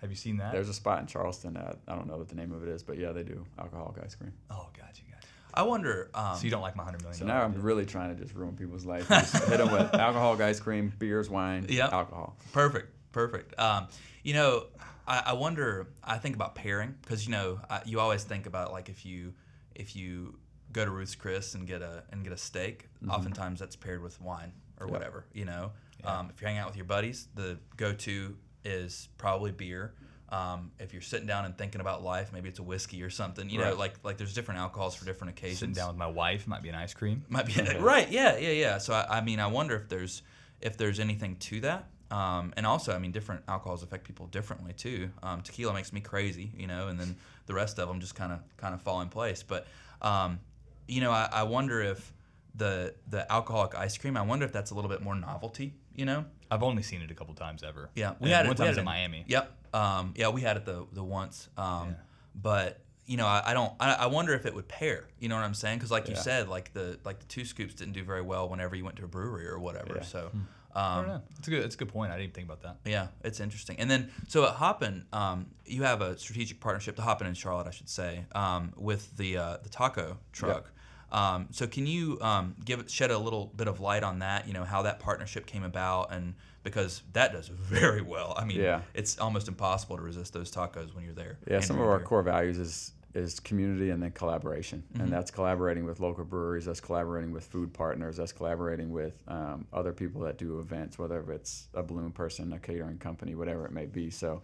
[0.00, 0.52] Have you seen that?
[0.52, 1.56] There's a spot in Charleston.
[1.56, 4.02] Uh, I don't know what the name of it is, but yeah, they do alcoholic
[4.04, 4.32] ice cream.
[4.50, 5.26] oh, gotcha, gotcha.
[5.54, 6.10] I wonder.
[6.14, 7.18] Um, So you don't like my hundred million?
[7.18, 9.08] So now I'm really trying to just ruin people's life.
[9.08, 11.92] Just hit them with alcoholic ice cream, beers, wine, Yep.
[11.94, 12.36] alcohol.
[12.52, 13.58] Perfect, perfect.
[13.58, 13.86] Um,
[14.22, 14.66] you know,
[15.08, 15.88] I, I wonder.
[16.04, 19.32] I think about pairing because you know I, you always think about like if you
[19.74, 20.38] if you
[20.72, 24.20] go to Ruth's Chris and get a and get a steak, oftentimes that's paired with
[24.20, 24.92] wine or Yep.
[24.92, 25.24] whatever.
[25.32, 26.18] You know, Yeah.
[26.18, 29.94] um, if you're hanging out with your buddies, the go-to is probably beer.
[30.28, 33.48] Um, if you're sitting down and thinking about life, maybe it's a whiskey or something.
[33.48, 35.60] You know, like like there's different alcohols for different occasions.
[35.60, 36.48] sitting down with my wife.
[36.48, 37.24] Might be an ice cream.
[37.28, 38.10] Might be right.
[38.10, 38.78] Yeah, yeah, yeah.
[38.78, 40.22] So I, I mean, I wonder if there's
[40.60, 41.86] if there's anything to that.
[42.10, 45.10] Um, and also, I mean, different alcohols affect people differently too.
[45.22, 48.32] Um, tequila makes me crazy, you know, and then the rest of them just kind
[48.32, 49.42] of kind of fall in place.
[49.44, 49.66] But
[50.02, 50.40] um,
[50.88, 52.12] you know, I, I wonder if
[52.54, 54.16] the the alcoholic ice cream.
[54.16, 55.74] I wonder if that's a little bit more novelty.
[55.96, 56.24] You know.
[56.50, 57.90] I've only seen it a couple times ever.
[57.96, 58.48] Yeah, we had it.
[58.48, 59.24] One time it in Miami.
[59.26, 59.52] Yep.
[59.74, 61.48] Um, yeah, we had it the the once.
[61.56, 61.94] Um, Yeah.
[62.34, 63.72] But you know, I, I don't.
[63.80, 65.08] I, I wonder if it would pair.
[65.18, 65.78] You know what I'm saying?
[65.78, 68.76] Because like you said, like the like the two scoops didn't do very well whenever
[68.76, 69.94] you went to a brewery or whatever.
[69.96, 70.02] Yeah.
[70.02, 70.30] So.
[70.74, 71.22] I don't Um, know.
[71.38, 71.64] It's a good.
[71.64, 72.12] It's a good point.
[72.12, 72.90] I didn't even think about that.
[72.90, 73.78] yeah, it's interesting.
[73.80, 77.66] And then, so at Hoppin, um, you have a strategic partnership, the Hoppin in Charlotte,
[77.66, 80.70] I should say, um, with the uh, the taco truck.
[81.16, 84.46] Um, so can you um, give shed a little bit of light on that?
[84.46, 88.34] You know how that partnership came about, and because that does very well.
[88.36, 88.82] I mean, Yeah.
[88.94, 91.38] it's almost impossible to resist those tacos when you're there.
[91.50, 95.04] Yeah, some of our core values is is community and then collaboration, Mm-hmm.
[95.04, 99.66] and that's collaborating with local breweries, that's collaborating with food partners, that's collaborating with um,
[99.72, 103.72] other people that do events, whether it's a balloon person, a catering company, whatever it
[103.72, 104.10] may be.
[104.10, 104.42] So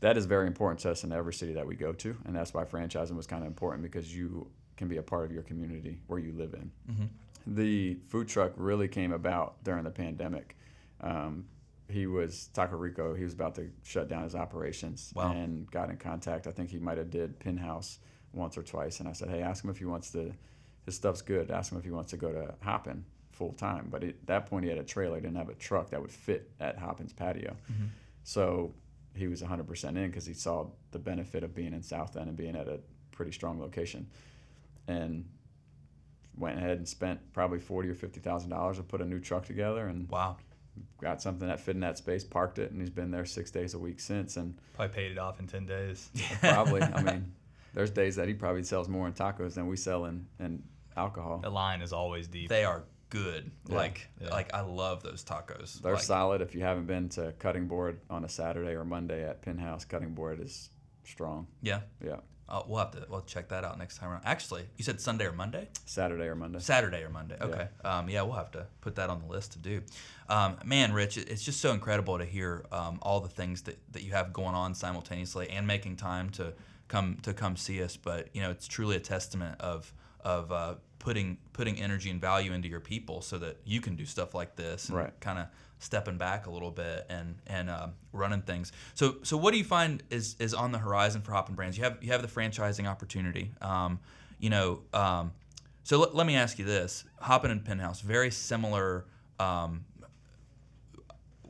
[0.00, 2.52] that is very important to us in every city that we go to, and that's
[2.52, 4.46] why franchising was kind of important because you
[4.80, 6.70] can be a part of your community where you live in.
[6.90, 7.04] Mm-hmm.
[7.54, 10.56] The food truck really came about during the pandemic.
[11.02, 11.44] Um,
[11.90, 13.14] he was Taco Rico.
[13.14, 15.32] He was about to shut down his operations Wow.
[15.32, 16.46] and got in contact.
[16.46, 17.98] I think he might have did Pinhouse
[18.32, 20.32] once or twice, and I said, "Hey, ask him if he wants to.
[20.86, 21.50] His stuff's good.
[21.50, 24.64] Ask him if he wants to go to Hoppin full time." But at that point,
[24.64, 25.16] he had a trailer.
[25.16, 27.54] He didn't have a truck that would fit at Hoppin's patio.
[27.70, 27.86] Mm-hmm.
[28.22, 28.72] So
[29.14, 32.36] he was 100% in because he saw the benefit of being in South End and
[32.36, 32.78] being at a
[33.10, 34.06] pretty strong location,
[34.90, 35.24] and
[36.36, 39.44] went ahead and spent probably forty or fifty thousand dollars to put a new truck
[39.44, 40.36] together and Wow.
[41.00, 43.74] got something that fit in that space, parked it, and he's been there six days
[43.74, 44.36] a week since.
[44.36, 46.08] And Probably paid it off in ten days.
[46.40, 47.32] probably, I mean,
[47.74, 50.62] there's days that he probably sells more in tacos than we sell in, in
[50.96, 51.38] alcohol.
[51.38, 52.48] The line is always deep.
[52.48, 53.50] They are good.
[53.68, 53.76] Yeah.
[53.76, 54.28] Like Yeah.
[54.30, 55.80] like I love those tacos.
[55.82, 56.40] They're like, solid.
[56.40, 60.14] If you haven't been to Cutting Board on a Saturday or Monday at Pinhouse, Cutting
[60.14, 60.70] Board is
[61.04, 61.48] strong.
[61.60, 61.80] Yeah.
[62.04, 62.16] Yeah,
[62.50, 64.22] Oh, we'll have to we'll check that out next time around.
[64.24, 65.68] Actually, you said Sunday or Monday?
[65.84, 66.58] Saturday or Monday.
[66.58, 67.36] Saturday or Monday.
[67.40, 67.68] Okay.
[67.84, 69.82] Um, yeah, we'll have to put that on the list to do.
[70.28, 74.02] Um, man, Rich, it's just so incredible to hear um, all the things that, that
[74.02, 76.52] you have going on simultaneously and making time to
[76.88, 77.96] come to come see us.
[77.96, 79.92] But you know, it's truly a testament of
[80.24, 84.04] of uh, putting putting energy and value into your people so that you can do
[84.06, 85.20] stuff like this and Right.
[85.20, 85.46] kind of
[85.80, 88.70] stepping back a little bit and and um, running things.
[88.94, 91.76] So so what do you find is is on the horizon for Hoppin Brands?
[91.76, 93.50] You have you have the franchising opportunity.
[93.60, 93.98] Um,
[94.38, 95.32] you know, um,
[95.82, 99.06] so let, let me ask you this: Hoppin and Pinhouse, very similar.
[99.38, 99.84] Um,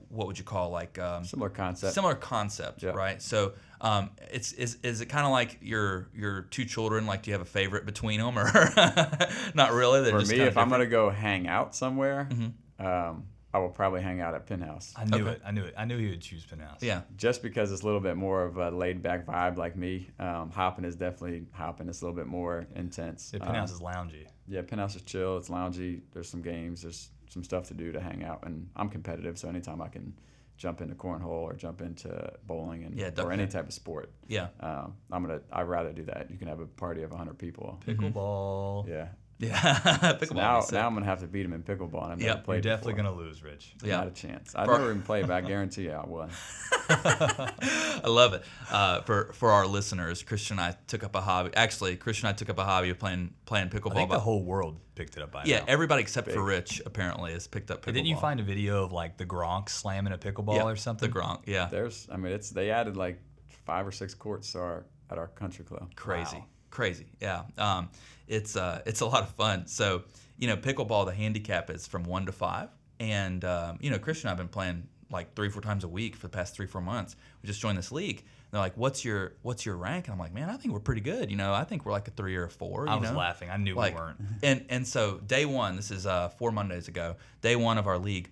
[0.09, 1.95] what would you call like um, Similar concept.
[1.95, 2.91] similar concept, Yeah.
[2.91, 3.23] right?
[3.23, 7.07] So um, it's is is it kind of like your your two children?
[7.07, 8.45] Like, do you have a favorite between them, or
[9.55, 10.03] not really?
[10.03, 12.87] They're For just me, kinda if I'm gonna go hang out somewhere, Mm-hmm.
[12.87, 14.93] um, I will probably hang out at Pinhouse.
[14.97, 15.33] I knew Okay.
[15.33, 15.43] it.
[15.45, 15.75] I knew it.
[15.77, 16.83] I knew he would choose Pinhouse.
[16.83, 20.09] yeah, just because it's a little bit more of a laid back vibe like me.
[20.21, 21.89] Um, Hoppin is definitely hopping.
[21.89, 23.33] It's a little bit more intense.
[23.35, 24.27] Yeah, Um, is loungy.
[24.47, 25.37] yeah, Pinhouse is chill.
[25.37, 26.03] It's loungy.
[26.13, 26.83] There's some games.
[26.83, 30.13] There's some stuff to do to hang out, and I'm competitive, so anytime I can
[30.61, 34.49] jump into cornhole or jump into bowling and Yeah, or any type of sport, yeah,
[34.61, 35.41] um, I'm gonna.
[35.51, 36.31] I'd rather do that.
[36.31, 37.81] You can have a party of 100 people.
[37.85, 38.87] Pickleball.
[38.87, 39.09] Yeah.
[39.49, 40.19] yeah.
[40.19, 40.73] So now, would be sick.
[40.75, 42.05] now I'm gonna have to beat him in pickleball.
[42.05, 42.27] And I've Yep.
[42.27, 42.65] never You're played.
[42.65, 43.13] You're definitely before.
[43.15, 43.75] gonna lose, Rich.
[43.83, 43.97] yeah.
[43.97, 44.55] Not a chance.
[44.55, 46.31] I For- never even played, but I guarantee you I won.
[46.91, 48.43] I love it.
[48.71, 51.51] Uh, for for our listeners, Christian and I took up a hobby.
[51.55, 53.93] Actually, Christian and I took up a hobby of playing playing pickleball.
[53.93, 55.65] I think the whole world picked it up by yeah, now.
[55.69, 57.95] everybody except for Rich apparently has picked up pickleball.
[57.95, 61.11] Didn't you find a video of like the Gronk slamming a pickleball yeah, or something?
[61.11, 62.07] The Gronk, yeah, There's.
[62.13, 63.21] I mean, it's they added like
[63.65, 65.91] five or six courts to our at our country club.
[65.97, 66.45] crazy, Wow.
[66.71, 67.07] Crazy.
[67.21, 67.91] Yeah, um,
[68.27, 69.67] it's uh, it's a lot of fun.
[69.67, 70.03] So
[70.39, 74.29] you know, pickleball the handicap is from one to five, and um, you know, Christian
[74.29, 76.81] and I've been playing like three four times a week for the past three four
[76.81, 77.17] months.
[77.43, 78.19] We just joined this league.
[78.21, 80.81] And they're like, "What's your what's your rank?" And I'm like, "Man, I think we're
[80.81, 81.31] pretty good.
[81.31, 82.89] You know, I think we're like a three or a four.
[82.89, 83.19] I was know?
[83.19, 83.51] laughing.
[83.51, 84.21] I knew like we weren't.
[84.43, 87.99] and and so day one this is uh four mondays ago day one of our
[87.99, 88.31] league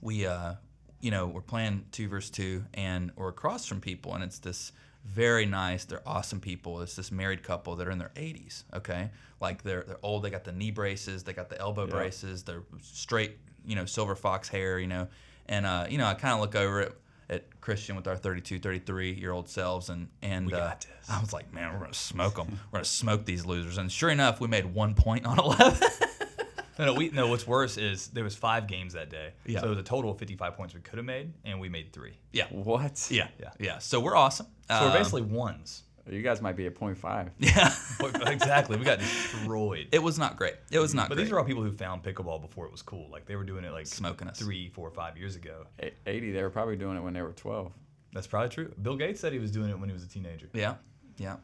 [0.00, 0.54] we uh
[1.00, 4.72] you know, we're playing two versus two, and we're across from people, and it's this
[5.04, 5.84] very nice.
[5.84, 6.80] They're awesome people.
[6.82, 8.64] It's this married couple that are in their 80s.
[8.74, 9.10] Okay,
[9.40, 10.22] like they're they're old.
[10.22, 11.22] They got the knee braces.
[11.24, 11.90] They got the elbow Yeah.
[11.92, 12.42] braces.
[12.42, 14.78] They're straight, you know, silver fox hair.
[14.78, 15.08] You know,
[15.46, 16.92] and uh, you know, I kind of look over at
[17.28, 20.74] at Christian with our 32, 33 year old selves, and and uh.
[21.08, 22.58] I was like, man, we're gonna smoke them.
[22.70, 23.78] we're gonna smoke these losers.
[23.78, 25.88] And sure enough, we made one point on 11.
[26.80, 27.28] No, no, we no.
[27.28, 29.60] What's worse is there was five games that day, Yeah.
[29.60, 31.92] so it was a total of 55 points we could have made, and we made
[31.92, 32.14] three.
[32.32, 33.06] yeah, What?
[33.10, 33.50] yeah, Yeah.
[33.58, 33.78] yeah.
[33.78, 34.46] So we're awesome.
[34.68, 35.82] So Um, we're basically ones.
[36.10, 37.30] You guys might be at point five.
[37.38, 37.72] yeah.
[38.26, 39.88] exactly, we got destroyed.
[39.92, 40.54] It was not great.
[40.70, 41.24] It was not but great.
[41.24, 43.08] these are all people who found pickleball before it was cool.
[43.12, 44.38] Like they were doing it like Smoking us.
[44.38, 45.66] three, four, five years ago.
[46.06, 47.72] 80, they were probably doing it when they were 12.
[48.12, 48.74] That's probably true.
[48.82, 50.48] Bill Gates said he was doing it when he was a teenager.
[50.52, 50.76] Yeah,
[51.18, 51.36] yeah.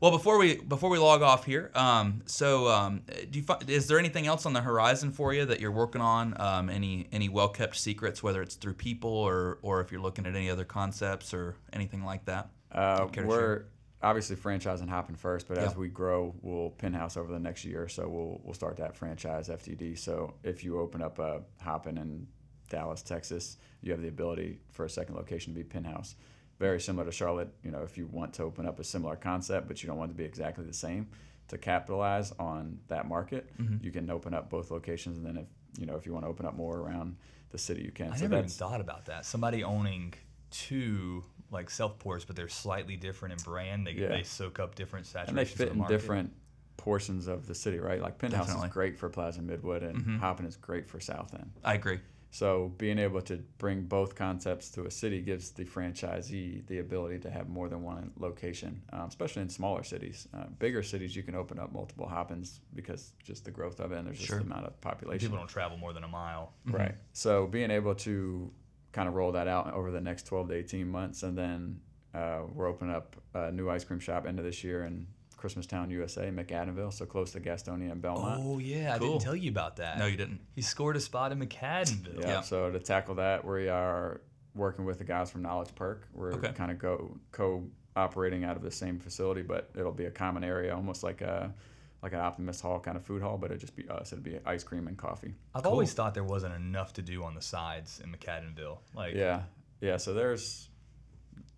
[0.00, 3.88] Well, before we before we log off here, um, so um, do you fi- is
[3.88, 6.38] there anything else on the horizon for you that you're working on?
[6.40, 10.26] Um, any any well kept secrets, whether it's through people or or if you're looking
[10.26, 12.50] at any other concepts or anything like that?
[12.72, 13.64] Uh, we're
[14.02, 17.88] obviously franchising Hoppin first, but as we grow, we'll Pinhouse over the next year.
[17.88, 19.98] So we'll we'll start that franchise FDD.
[19.98, 22.26] So if you open up a Hoppin in
[22.68, 26.16] Dallas, Texas, you have the ability for a second location to be Pinhouse.
[26.58, 27.48] Very similar to Charlotte.
[27.62, 30.10] You know, if you want to open up a similar concept, but you don't want
[30.10, 31.08] it to be exactly the same,
[31.48, 33.84] to capitalize on that market, Mm-hmm.
[33.84, 35.18] you can open up both locations.
[35.18, 35.46] And then if
[35.78, 37.16] you know if you want to open up more around
[37.50, 38.12] the city, you can.
[38.12, 39.24] I so never even thought about that.
[39.26, 40.14] Somebody owning
[40.50, 43.86] two like self pours, but they're slightly different in brand.
[43.86, 44.08] They Yeah.
[44.08, 45.28] they soak up different saturations.
[45.28, 45.92] and they fit the in market.
[45.98, 46.32] different
[46.76, 48.00] portions of the city, right?
[48.00, 48.68] Like Pinhouse Definitely.
[48.68, 51.50] is great for Plaza Midwood, and Hoppin is great for South End.
[51.64, 52.00] I agree.
[52.30, 57.20] So being able to bring both concepts to a city gives the franchisee the ability
[57.20, 60.28] to have more than one location, um, especially in smaller cities.
[60.34, 63.98] Uh, bigger cities, you can open up multiple Hoppins because just the growth of it,
[63.98, 65.28] and there's just the amount of population.
[65.28, 66.52] People don't travel more than a mile.
[66.66, 66.94] Right.
[67.12, 68.50] So being able to
[68.92, 71.80] kind of roll that out over the next 12 to 18 months, and then
[72.14, 75.06] uh, we're opening up a new ice cream shop into this year in
[75.38, 78.40] Christmastown, USA, McAdenville, so close to Gastonia and Belmont.
[78.44, 79.98] Oh yeah, I didn't tell you about that.
[79.98, 80.40] No, you didn't.
[80.54, 82.20] He scored a spot in McAdenville.
[82.22, 82.26] Yeah.
[82.28, 82.40] Yeah.
[82.40, 84.20] So to tackle that, we are
[84.54, 86.08] working with the guys from Knowledge Perk.
[86.14, 86.52] We're Okay.
[86.52, 90.74] kind of go co-operating out of the same facility, but it'll be a common area,
[90.74, 91.54] almost like a
[92.02, 94.12] like an Optimist Hall kind of food hall, but it'd just be us.
[94.12, 95.34] It'd be ice cream and coffee.
[95.54, 95.72] I've Cool.
[95.72, 98.78] always thought there wasn't enough to do on the sides in McAdenville.
[98.94, 99.42] Like Yeah,
[99.80, 99.96] yeah.
[99.96, 100.68] So there's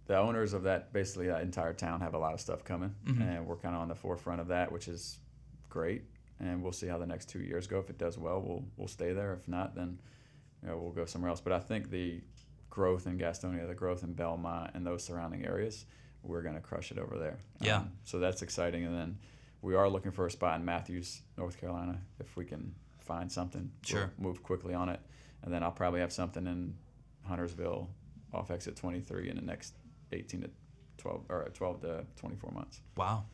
[0.09, 3.21] the owners of that basically that entire town have a lot of stuff coming, Mhm.
[3.21, 5.21] and we're kind of on the forefront of that, which is
[5.69, 6.03] great.
[6.41, 7.79] And we'll see how the next two years go.
[7.79, 9.33] If it does well, we'll we'll stay there.
[9.35, 10.01] If not, then
[10.63, 11.41] you know, we'll go somewhere else.
[11.41, 12.21] But I think the
[12.71, 15.85] growth in Gastonia, the growth in Belmont, and those surrounding areas,
[16.23, 17.39] we're going to crush it over there.
[17.61, 17.79] Yeah.
[17.79, 18.85] Um, so that's exciting.
[18.85, 19.19] And then
[19.63, 23.71] we are looking for a spot in Matthews, North Carolina, if we can find something.
[23.83, 24.11] Sure.
[24.19, 25.01] We'll move quickly on it,
[25.43, 26.77] and then I'll probably have something in
[27.25, 27.91] Huntersville
[28.33, 29.75] off exit 23 in the next
[30.13, 30.51] 18 to
[30.99, 32.81] 12 or 12 to 24 months.
[32.97, 33.25] Wow.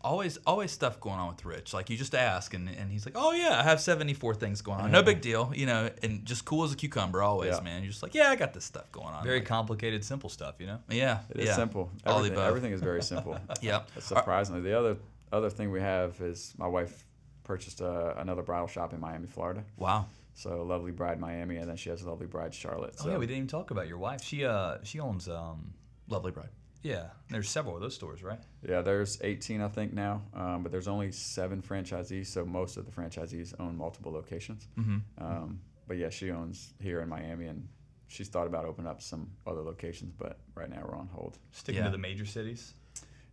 [0.00, 1.72] Always, always stuff going on with Rich.
[1.72, 4.60] Like you just ask, and, and he's like, "Oh yeah, I have seventy four things
[4.60, 4.90] going on.
[4.92, 7.62] No big deal, you know." And just cool as a cucumber, always, Yeah.
[7.62, 7.82] man.
[7.82, 10.56] You're just like, "Yeah, I got this stuff going on." very Like, complicated, simple stuff,
[10.58, 10.78] you know.
[10.90, 11.54] yeah, It is yeah.
[11.56, 11.90] simple.
[12.04, 12.48] All the Everything, above.
[12.48, 13.38] everything is very simple.
[13.62, 13.88] Yep.
[14.00, 14.98] Surprisingly, the other
[15.32, 17.06] other thing we have is my wife
[17.44, 19.64] purchased a, another bridal shop in Miami, Florida.
[19.78, 20.04] Wow.
[20.34, 22.96] So Lovely Bride Miami, and then she has a Lovely Bride Charlotte.
[23.00, 24.22] Oh So yeah, we didn't even talk about your wife.
[24.22, 25.72] She uh she owns um
[26.08, 26.50] Lovely bride.
[26.82, 27.06] yeah.
[27.30, 28.38] There's several of those stores, right?
[28.68, 32.84] Yeah, there's 18 I think now, um, but there's only seven franchisees, so most of
[32.86, 34.68] the franchisees own multiple locations.
[34.78, 34.98] Mm-hmm.
[35.24, 37.68] Um, but yeah, she owns here in Miami, and
[38.08, 41.38] she's thought about opening up some other locations, but right now we're on hold.
[41.52, 41.86] Sticking Yeah.
[41.86, 42.74] to the major cities.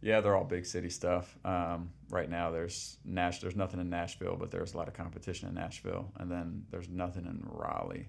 [0.04, 1.38] Yeah, they're all big city stuff.
[1.46, 3.40] Um, right now, there's Nash.
[3.40, 6.90] There's nothing in Nashville, but there's a lot of competition in Nashville, and then there's
[6.90, 8.08] nothing in Raleigh.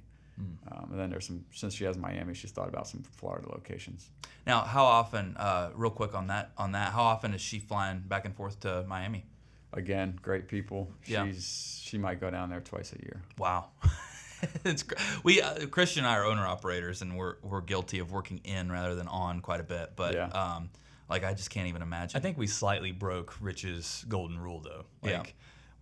[0.70, 1.44] Um, and then there's some.
[1.52, 4.10] Since she has Miami, she's thought about some Florida locations.
[4.46, 5.36] Now, how often?
[5.36, 6.52] Uh, real quick on that.
[6.58, 9.26] On that, how often is she flying back and forth to Miami?
[9.72, 10.90] Again, great people.
[11.06, 11.24] Yeah.
[11.26, 13.22] She's she might go down there twice a year.
[13.38, 13.68] Wow.
[14.64, 14.84] it's
[15.22, 18.70] we uh, Christian and I are owner operators, and we're we're guilty of working in
[18.70, 19.92] rather than on quite a bit.
[19.96, 20.26] But Yeah.
[20.28, 20.70] um,
[21.08, 22.16] like I just can't even imagine.
[22.18, 24.84] I think we slightly broke Rich's golden rule though.
[25.02, 25.22] Like Yeah.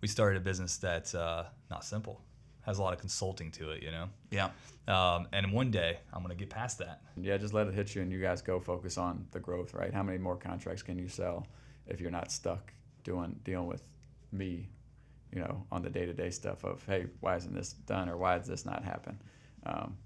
[0.01, 2.21] we started a business that's uh, not simple.
[2.63, 4.07] Has a lot of consulting to it, you know.
[4.29, 4.49] Yeah.
[4.87, 7.01] Um, and one day I'm gonna get past that.
[7.19, 9.73] Yeah, just let it hit you, and you guys go focus on the growth.
[9.73, 9.93] Right?
[9.93, 11.47] How many more contracts can you sell
[11.87, 12.71] if you're not stuck
[13.03, 13.83] doing dealing with
[14.31, 14.69] me?
[15.33, 18.17] You know, on the day to day stuff of hey, why isn't this done or
[18.17, 19.17] why does this not happen?
[19.65, 19.97] Um,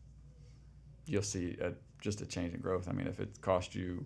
[1.08, 2.88] you'll see a, just a change in growth.
[2.88, 4.06] I mean, if it cost you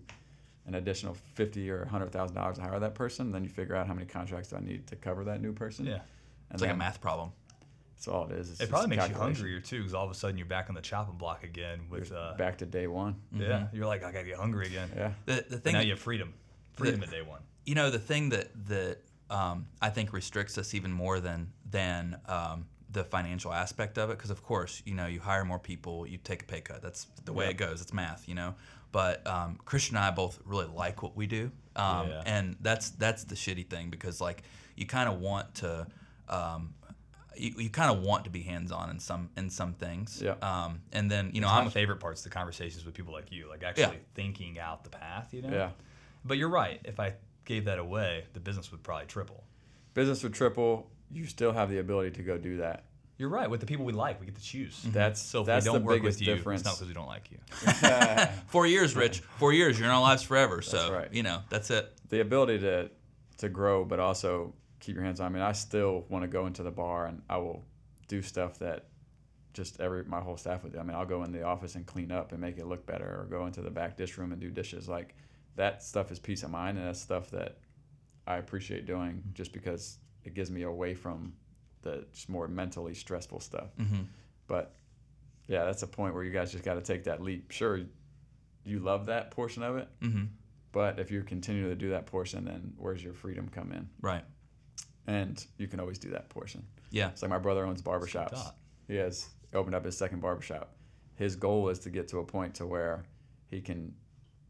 [0.66, 3.86] an additional fifty or hundred thousand dollars to hire that person, then you figure out
[3.86, 5.86] how many contracts do I need to cover that new person.
[5.86, 5.94] Yeah.
[5.94, 6.02] and
[6.52, 7.32] It's like a math problem.
[8.00, 8.50] That's all it is.
[8.50, 10.74] It's It probably makes you hungrier too, because all of a sudden you're back on
[10.74, 12.08] the chopping block again with.
[12.08, 13.16] You're Uh, back to day one.
[13.30, 14.88] Yeah, you're like, I gotta get hungry again.
[14.96, 15.12] Yeah.
[15.26, 16.32] The the But thing now that- you have freedom,
[16.72, 17.42] freedom at day one.
[17.66, 22.18] you know the thing that that um, I think restricts us even more than than
[22.26, 26.06] um, the financial aspect of it because of course you know you hire more people
[26.06, 27.50] you take a pay cut that's the way Yeah.
[27.50, 28.54] it goes it's math you know
[28.92, 32.22] but um, Christian and I both really like what we do um, Yeah.
[32.24, 34.42] and that's that's the shitty thing because like
[34.74, 35.86] you kind of want to
[36.30, 36.72] um,
[37.40, 40.34] you, you kind of want to be hands on in some in some things Yeah.
[40.42, 43.32] um, and then you know my I'm a favorite parts, the conversations with people like
[43.32, 45.50] you, like actually thinking out the path, you know.
[45.50, 45.70] Yeah.
[46.24, 46.80] But you're right.
[46.84, 49.42] If I gave that away, the business would probably triple.
[49.94, 50.90] Business would triple.
[51.10, 52.84] You still have the ability to go do that.
[53.18, 53.50] You're right.
[53.50, 54.80] With the people we like, we get to choose.
[54.86, 56.60] That's So if that's we don't the work biggest with you, difference.
[56.60, 57.38] it's not because we don't like you.
[58.48, 61.12] four years Rich four years you're in our lives forever so That's right.
[61.12, 62.90] you know that's it the ability to
[63.38, 65.26] to grow, but also keep your hands on.
[65.26, 67.64] I mean, I still want to go into the bar and I will
[68.08, 68.86] do stuff that
[69.52, 70.78] just every my whole staff would do.
[70.78, 73.20] I mean, I'll go in the office and clean up and make it look better,
[73.20, 74.88] or go into the back dish room and do dishes.
[74.88, 75.14] Like
[75.56, 77.58] that stuff is peace of mind, and that's stuff that
[78.26, 81.32] I appreciate doing just because it gives me away from
[81.82, 83.70] the just more mentally stressful stuff.
[83.76, 84.02] hmm
[84.46, 84.74] But
[85.48, 87.50] yeah, that's a point where you guys just got to take that leap.
[87.50, 87.80] Sure,
[88.64, 90.24] you love that portion of it, hmm
[90.72, 93.88] but if you continue to do that portion, then where's your freedom come in?
[94.00, 94.22] right
[95.10, 96.62] And you can always do that portion.
[96.90, 98.52] yeah It's like my brother owns barbershops.
[98.86, 100.72] He has opened up his second barbershop.
[101.16, 103.02] His goal is to get to a point to where
[103.48, 103.94] he can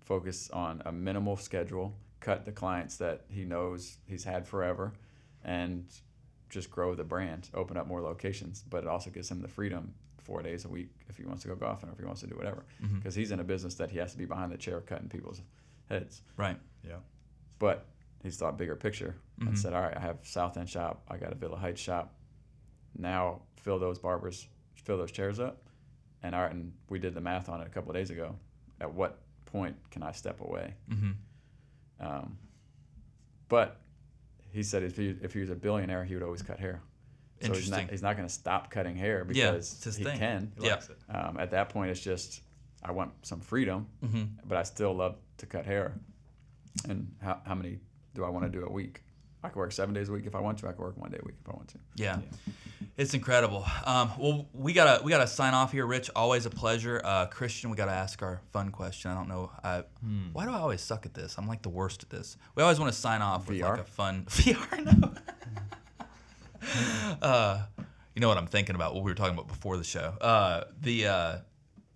[0.05, 4.93] focus on a minimal schedule, cut the clients that he knows he's had forever,
[5.45, 5.87] and
[6.51, 8.63] just grow the brand, open up more locations.
[8.69, 11.49] But it also gives him the freedom four days a week if he wants to
[11.49, 12.65] go golfing or if he wants to do whatever.
[12.97, 15.41] Because he's in a business that he has to be behind the chair cutting people's
[15.89, 16.21] heads.
[16.37, 16.97] right Yeah.
[17.59, 17.87] But
[18.23, 19.49] he's thought bigger picture Mhm.
[19.49, 22.15] and said, all right, I have South End shop, I got a Villa Heights shop.
[22.97, 25.63] Now fill those barbers, fill those chairs up.
[26.23, 28.37] And all right, and we did the math on it a couple of days ago.
[28.81, 30.75] At what point can I step away?
[30.89, 31.13] hmm
[31.99, 32.37] Um,
[33.49, 33.81] but
[34.53, 36.83] he said if he, if he was a billionaire, he would always cut hair.
[37.43, 40.19] So he's not, he's not going to stop cutting hair because his he thing.
[40.19, 40.53] can.
[40.61, 40.81] He Yeah.
[41.09, 42.43] Um, at that point, it's just
[42.83, 45.95] I want some freedom, hmm but I still love to cut hair.
[46.89, 47.79] And how, how many
[48.15, 49.03] do I want to do a week?
[49.43, 50.69] I could work seven days a week if I want to.
[50.69, 51.79] I could work one day a week if I want to.
[51.97, 52.19] Yeah.
[52.97, 53.65] It's incredible.
[53.87, 56.11] Um, well, we gotta we gotta sign off here, Rich.
[56.15, 57.01] Always a pleasure.
[57.03, 59.11] Uh, Christian, we gotta ask our fun question.
[59.11, 59.51] I don't know.
[59.65, 59.85] I,
[60.35, 61.37] Why do I always suck at this?
[61.39, 62.37] I'm like the worst at this.
[62.55, 63.71] We always want to sign off with VR?
[63.71, 65.01] like a fun VR.
[65.01, 65.15] No.
[67.23, 67.63] uh,
[68.15, 68.95] you know what I'm thinking about?
[68.95, 70.15] What we were talking about before the show.
[70.21, 71.37] Uh, the uh,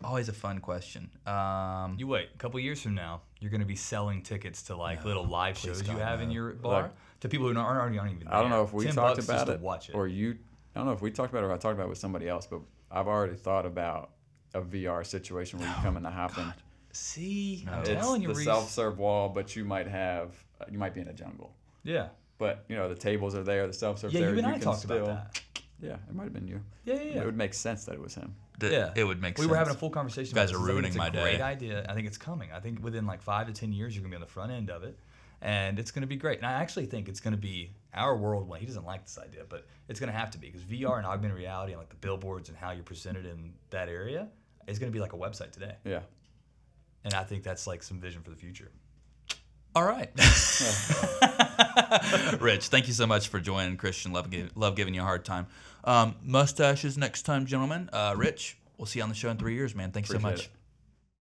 [0.05, 1.11] always a fun question.
[1.27, 2.29] Um, You wait.
[2.35, 5.59] A couple years from now, you're going to be selling tickets to like little live
[5.59, 8.29] shows you God, have in your bar Look, to people who aren't, aren't, aren't even.
[8.29, 9.95] I don't know if we 10 talked about it, watch it.
[9.95, 10.37] or you.
[10.75, 12.29] I don't know if we talked about it or I talked about it with somebody
[12.29, 14.11] else, but I've already thought about
[14.55, 16.53] a VR situation where you come in the happen.
[16.93, 18.45] see, I'm It's telling you, the Reese.
[18.45, 21.55] self-serve wall, but you might have uh, you might be in a jungle.
[21.83, 22.09] yeah.
[22.37, 24.31] But you know the tables are there, the self-serve Yeah, there.
[24.33, 25.41] you and I can talked still, about that.
[25.81, 26.61] Yeah, it might have been you.
[26.85, 27.21] Yeah, yeah, yeah.
[27.23, 28.35] It would make sense that it was him.
[28.59, 28.93] That yeah.
[28.95, 29.39] it would make sense.
[29.39, 29.51] we sense.
[29.51, 30.35] were having a full conversation.
[30.35, 30.65] You guys about are this.
[30.65, 31.43] I think ruining it's a Great day.
[31.43, 31.87] idea.
[31.89, 32.51] I think it's coming.
[32.53, 34.71] I think within like five to ten years, you're gonna be on the front end
[34.71, 34.99] of it,
[35.43, 36.39] and it's gonna be great.
[36.39, 38.49] And I actually think it's gonna be our world.
[38.49, 41.07] When he doesn't like this idea, but it's gonna have to be because VR and
[41.07, 44.29] augmented reality and like the billboards and how you're presented in that area
[44.67, 45.75] is gonna be like a website today.
[45.85, 46.01] Yeah.
[47.05, 48.71] And I think that's like some vision for the future.
[49.77, 50.11] All right.
[52.41, 53.77] Rich, thank you so much for joining.
[53.77, 55.47] Christian, love, gi- love giving you a hard time.
[55.85, 57.91] Um, mustaches next time, gentlemen.
[57.93, 59.93] Uh, Rich, we'll see you on the show in three years, man.
[59.93, 60.41] Thanks so much.
[60.41, 60.49] it.